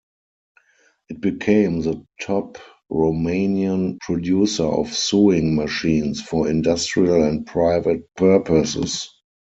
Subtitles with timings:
[1.09, 2.57] It became the top
[2.91, 9.07] Romanian producer of sewing machines for industrial and private purposes.